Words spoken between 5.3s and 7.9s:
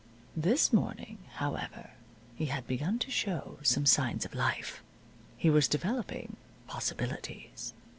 He was developing possibilities.